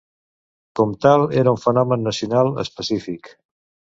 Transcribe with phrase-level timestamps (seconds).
[0.79, 3.33] Com tal era un fenomen nacional específic.